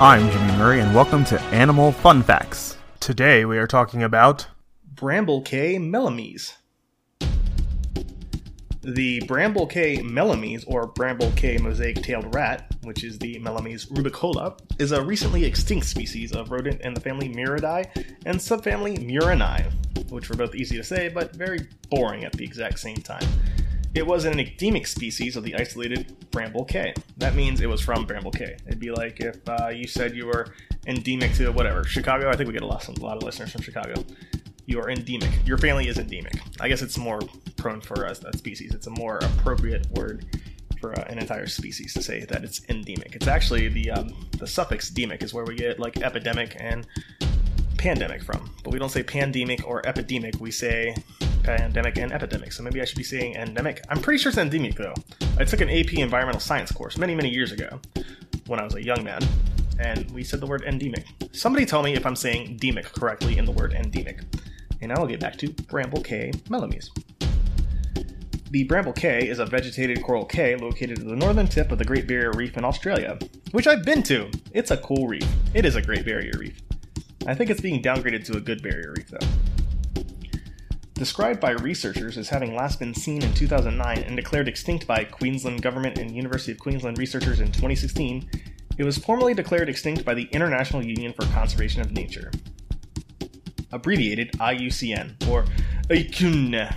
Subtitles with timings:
[0.00, 2.76] I'm Jimmy Murray, and welcome to Animal Fun Facts.
[2.98, 4.48] Today we are talking about
[4.92, 6.54] Bramble Cay melomys.
[8.82, 14.90] The Bramble Cay melomys, or Bramble Cay mosaic-tailed rat, which is the Melomys rubicola, is
[14.90, 17.86] a recently extinct species of rodent in the family Muridae
[18.26, 19.72] and subfamily Murinae,
[20.10, 23.26] which were both easy to say but very boring at the exact same time.
[23.94, 26.94] It was an endemic species of the isolated Bramble Cay.
[27.16, 28.56] That means it was from Bramble Cay.
[28.66, 30.48] It'd be like if uh, you said you were
[30.88, 32.28] endemic to whatever Chicago.
[32.28, 34.04] I think we get a lot, a lot of listeners from Chicago.
[34.66, 35.30] You are endemic.
[35.46, 36.34] Your family is endemic.
[36.58, 37.20] I guess it's more
[37.56, 38.74] prone for us that species.
[38.74, 40.26] It's a more appropriate word
[40.80, 43.14] for uh, an entire species to say that it's endemic.
[43.14, 46.84] It's actually the um, the suffix demic is where we get like epidemic and
[47.78, 48.50] pandemic from.
[48.64, 50.40] But we don't say pandemic or epidemic.
[50.40, 50.96] We say
[51.44, 52.52] pandemic and epidemic.
[52.52, 53.82] So maybe I should be saying endemic.
[53.88, 54.94] I'm pretty sure it's endemic though.
[55.38, 57.80] I took an AP environmental science course many, many years ago
[58.46, 59.20] when I was a young man,
[59.78, 61.06] and we said the word endemic.
[61.32, 64.22] Somebody tell me if I'm saying demic correctly in the word endemic.
[64.80, 66.90] And now we'll get back to Bramble Cay melomys.
[68.50, 71.84] The Bramble Cay is a vegetated coral cay located at the northern tip of the
[71.84, 73.18] Great Barrier Reef in Australia,
[73.50, 74.30] which I've been to.
[74.52, 75.26] It's a cool reef.
[75.54, 76.60] It is a Great Barrier Reef.
[77.26, 79.26] I think it's being downgraded to a good barrier reef though.
[81.04, 85.60] Described by researchers as having last been seen in 2009 and declared extinct by Queensland
[85.60, 88.26] Government and University of Queensland researchers in 2016,
[88.78, 92.30] it was formally declared extinct by the International Union for Conservation of Nature,
[93.70, 95.44] abbreviated IUCN, or
[95.90, 96.74] ICUN,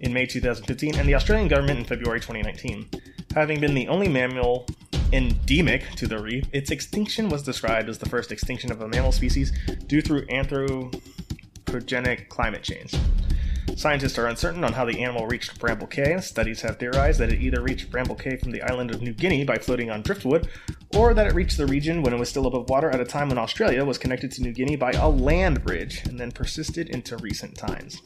[0.00, 2.90] in May 2015, and the Australian Government in February 2019.
[3.34, 4.66] Having been the only mammal
[5.14, 9.12] endemic to the reef, its extinction was described as the first extinction of a mammal
[9.12, 9.50] species
[9.86, 10.92] due through anthro
[11.66, 12.94] anthropogenic climate change.
[13.76, 16.18] Scientists are uncertain on how the animal reached Bramble Cay.
[16.20, 19.44] Studies have theorized that it either reached Bramble Cay from the island of New Guinea
[19.44, 20.48] by floating on driftwood,
[20.96, 23.28] or that it reached the region when it was still above water at a time
[23.28, 27.16] when Australia was connected to New Guinea by a land bridge and then persisted into
[27.18, 28.00] recent times.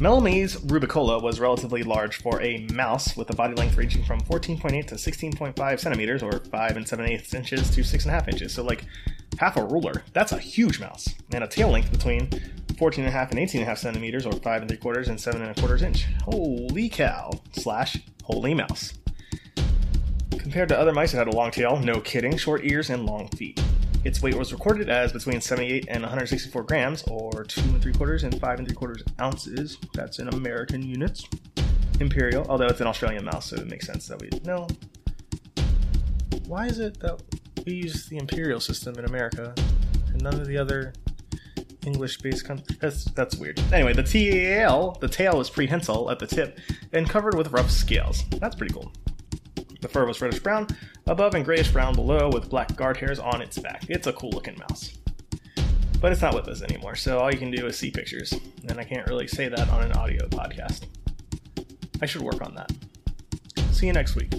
[0.00, 4.86] Melomys rubicola was relatively large for a mouse with a body length ranging from 14.8
[4.86, 8.54] to 16.5 centimeters, or 5 and 7 eighths inches to 6.5 inches.
[8.54, 8.86] So, like
[9.36, 10.02] half a ruler.
[10.14, 11.06] That's a huge mouse.
[11.34, 15.20] And a tail length between 14.5 and 18.5 centimeters, or 5 and 3 quarters and
[15.20, 16.06] 7 and a quarters inch.
[16.22, 17.32] Holy cow!
[17.52, 18.94] Slash holy mouse.
[20.30, 23.28] Compared to other mice, it had a long tail, no kidding, short ears, and long
[23.28, 23.62] feet.
[24.04, 28.24] Its weight was recorded as between 78 and 164 grams, or 2 and 3 quarters
[28.24, 29.76] and 5 and 3 quarters ounces.
[29.94, 31.24] That's in American units.
[32.00, 34.30] Imperial, although it's an Australian mouse, so it makes sense that we.
[34.42, 34.66] No.
[36.46, 37.22] Why is it that
[37.66, 39.54] we use the imperial system in America
[40.08, 40.94] and none of the other
[41.84, 42.78] English-based countries?
[42.80, 43.60] That's, that's weird.
[43.70, 46.58] Anyway, the tail, the tail was prehensile at the tip
[46.94, 48.24] and covered with rough scales.
[48.38, 48.90] That's pretty cool.
[49.80, 50.66] The fur was reddish brown
[51.06, 53.84] above and grayish brown below with black guard hairs on its back.
[53.88, 54.96] It's a cool looking mouse.
[56.00, 58.32] But it's not with us anymore, so all you can do is see pictures.
[58.68, 60.84] And I can't really say that on an audio podcast.
[62.00, 62.72] I should work on that.
[63.72, 64.32] See you next week.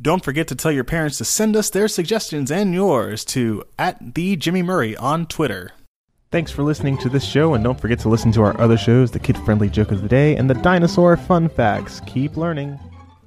[0.00, 4.14] Don't forget to tell your parents to send us their suggestions and yours to at
[4.14, 5.72] the Jimmy Murray on Twitter.
[6.30, 9.12] Thanks for listening to this show, and don't forget to listen to our other shows,
[9.12, 12.00] the Kid Friendly Joke of the Day and the Dinosaur Fun Facts.
[12.06, 12.78] Keep learning.